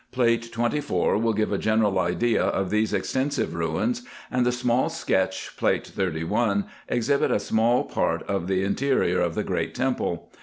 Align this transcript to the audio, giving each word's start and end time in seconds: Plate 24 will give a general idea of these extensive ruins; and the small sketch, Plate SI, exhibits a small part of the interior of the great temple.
Plate 0.11 0.51
24 0.51 1.19
will 1.19 1.31
give 1.31 1.51
a 1.51 1.59
general 1.59 1.99
idea 1.99 2.41
of 2.41 2.71
these 2.71 2.91
extensive 2.91 3.53
ruins; 3.53 4.01
and 4.31 4.47
the 4.47 4.51
small 4.51 4.89
sketch, 4.89 5.55
Plate 5.57 5.85
SI, 5.95 6.63
exhibits 6.87 7.33
a 7.35 7.39
small 7.39 7.83
part 7.83 8.23
of 8.23 8.47
the 8.47 8.63
interior 8.63 9.21
of 9.21 9.35
the 9.35 9.43
great 9.43 9.75
temple. 9.75 10.31